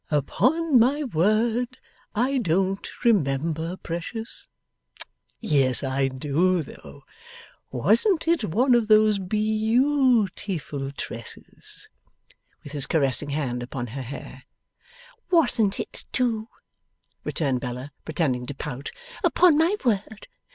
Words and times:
'Upon 0.09 0.79
my 0.79 1.03
word 1.03 1.77
I 2.15 2.39
don't 2.39 3.03
remember, 3.05 3.77
Precious. 3.77 4.47
Yes, 5.39 5.83
I 5.83 6.07
do, 6.07 6.63
though. 6.63 7.03
Wasn't 7.71 8.27
it 8.27 8.43
one 8.45 8.73
of 8.73 8.87
these 8.87 9.19
beau 9.19 10.27
tiful 10.35 10.89
tresses?' 10.89 11.87
with 12.63 12.71
his 12.71 12.87
caressing 12.87 13.29
hand 13.29 13.61
upon 13.61 13.85
her 13.85 14.01
hair. 14.01 14.45
'Wasn't 15.29 15.79
it, 15.79 16.05
too!' 16.11 16.47
returned 17.23 17.59
Bella, 17.59 17.91
pretending 18.03 18.47
to 18.47 18.55
pout. 18.55 18.89
'Upon 19.23 19.55
my 19.55 19.75
word! 19.85 20.25